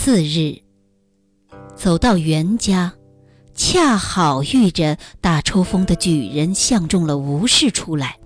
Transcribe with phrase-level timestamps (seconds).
[0.00, 0.62] 次日，
[1.74, 2.94] 走到袁家，
[3.52, 8.16] 恰好遇着大抽风的举人相中了吴氏出来，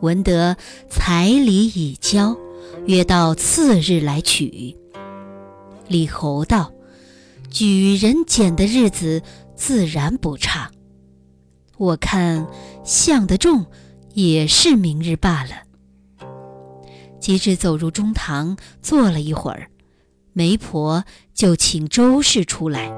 [0.00, 0.56] 闻得
[0.88, 2.38] 彩礼已交，
[2.86, 4.74] 约到次日来取。
[5.88, 6.72] 李侯道
[7.50, 9.20] ：“举人拣的日子
[9.56, 10.70] 自然不差，
[11.76, 12.46] 我看
[12.84, 13.66] 相得中，
[14.14, 15.50] 也是明日罢了。”
[17.20, 19.68] 及至走入中堂，坐了一会儿，
[20.38, 22.92] 媒婆就请周氏出来，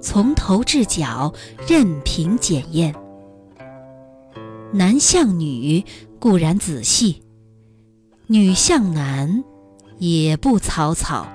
[0.00, 1.34] 从头至脚
[1.68, 2.94] 任凭检验。
[4.72, 5.84] 男像女
[6.18, 7.20] 固然仔细，
[8.28, 9.44] 女像男
[9.98, 11.28] 也不草草。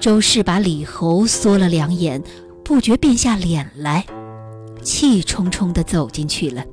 [0.00, 2.20] 周氏把李侯缩了两眼，
[2.64, 4.04] 不觉变下脸来，
[4.82, 6.64] 气冲冲地走进去了。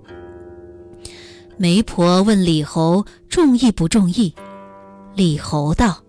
[1.57, 4.33] 媒婆问李侯中意不中意，
[5.13, 6.01] 李侯道：“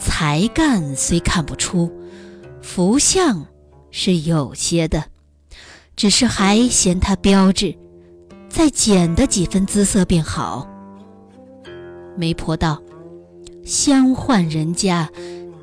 [0.00, 1.92] 才干虽看不出，
[2.62, 3.46] 福相
[3.90, 5.04] 是有些的，
[5.94, 7.76] 只是还嫌他标致，
[8.48, 10.66] 再减的几分姿色便好。”
[12.16, 12.82] 媒婆道
[13.64, 15.10] ：“相换人家，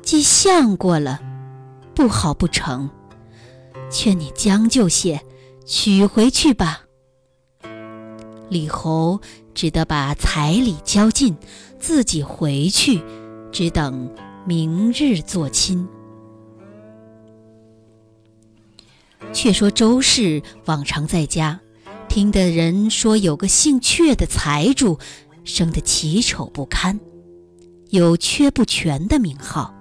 [0.02, 1.20] 既相过了，
[1.94, 2.88] 不好不成，
[3.90, 5.20] 劝你将就些，
[5.66, 6.82] 娶回去吧。”
[8.48, 9.20] 李侯
[9.52, 11.36] 只得把彩礼交尽，
[11.78, 13.02] 自己回去，
[13.52, 14.10] 只等
[14.46, 15.86] 明日做亲。
[19.32, 21.60] 却说周氏往常在家，
[22.08, 24.98] 听的人说有个姓阙的财主，
[25.44, 26.98] 生得奇丑不堪，
[27.90, 29.74] 有缺不全的名号。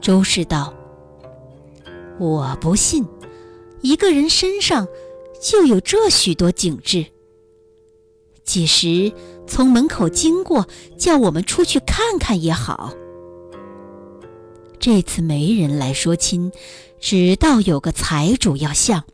[0.00, 0.72] 周氏道
[2.20, 3.04] ：“我不信，
[3.80, 4.86] 一个人身上
[5.42, 7.06] 就有这许多景致。”
[8.44, 9.12] 几时
[9.46, 12.92] 从门口经过，叫我们出去看看也好。
[14.84, 16.52] 这次没人来说亲，
[17.00, 19.04] 只道有个财主要相，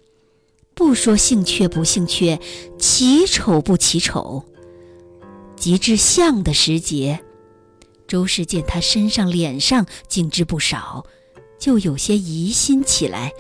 [0.75, 2.41] 不说姓缺不姓缺，
[2.77, 4.45] 奇丑不奇丑。
[5.55, 7.21] 及至相的时节，
[8.09, 11.07] 周氏见他身上脸上精致不少，
[11.57, 13.33] 就有些疑心起来，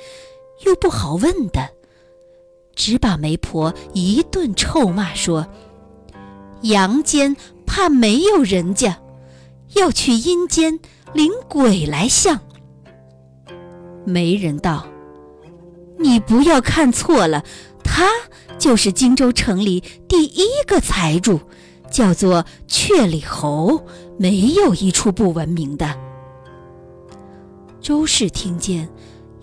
[0.64, 1.70] 又不好问的，
[2.76, 5.48] 只把媒婆一顿臭骂说。
[6.62, 7.36] 阳间
[7.66, 8.99] 怕没有人家，
[9.74, 10.78] 要去阴间
[11.12, 12.40] 领鬼来相。
[14.04, 14.86] 媒人道
[15.98, 17.44] ：“你不要看错了，
[17.84, 18.06] 他
[18.58, 21.40] 就是荆州城里第一个财主，
[21.90, 23.84] 叫做阙里侯，
[24.18, 25.98] 没有一处不闻名的。”
[27.80, 28.88] 周氏听见，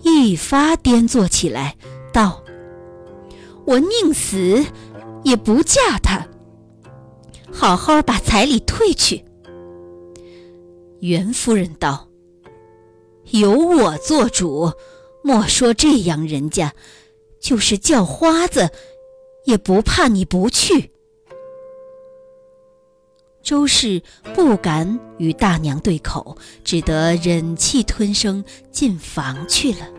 [0.02, 1.76] 一发颠坐起来，
[2.12, 2.42] 道
[3.66, 4.64] ：“我宁死
[5.22, 6.26] 也不嫁他。”
[7.52, 9.24] 好好把彩礼退去。
[11.00, 12.08] 袁夫人道
[13.30, 14.72] ：“由我做主，
[15.22, 16.74] 莫说这样人家，
[17.38, 18.70] 就是叫花子，
[19.44, 20.90] 也不怕你不去。”
[23.40, 24.02] 周氏
[24.34, 29.97] 不敢与大娘对口，只得忍气吞声进房去了。